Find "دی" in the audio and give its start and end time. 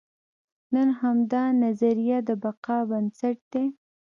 3.53-3.65